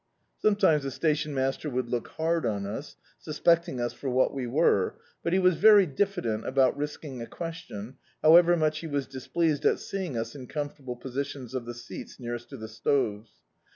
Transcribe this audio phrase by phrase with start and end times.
[0.39, 4.95] Sometimes a station master would look hard on us, suspecting us for what we were,
[5.21, 9.77] but he was very diffident about risking a question, however much he was displeased at
[9.77, 13.29] seeing us in comfortable possession of the seats nearest to the stoves.